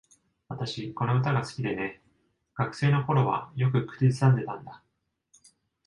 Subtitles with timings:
[0.47, 2.01] 私、この歌が好きでね。
[2.55, 4.81] 学生の頃はよく口ずさんでたんだ。